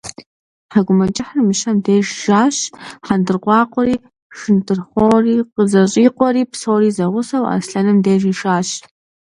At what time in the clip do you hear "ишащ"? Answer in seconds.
8.31-8.69